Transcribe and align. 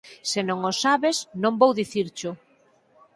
Se 0.29 0.41
non 0.49 0.59
o 0.71 0.73
sabes, 0.83 1.17
non 1.43 1.53
vou 1.61 1.71
dicircho! 1.81 2.29